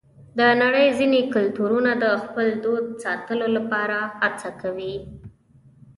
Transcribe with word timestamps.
د 0.39 0.41
نړۍ 0.61 0.87
ځینې 0.99 1.21
کلتورونه 1.33 1.91
د 2.03 2.05
خپل 2.23 2.47
دود 2.63 2.85
ساتلو 3.03 3.47
لپاره 3.57 3.97
هڅه 4.19 4.49
کوي. 4.61 4.95